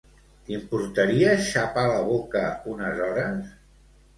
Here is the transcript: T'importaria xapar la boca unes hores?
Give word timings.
T'importaria 0.45 1.35
xapar 1.49 1.83
la 1.91 1.99
boca 2.09 2.43
unes 2.73 3.07
hores? 3.11 3.57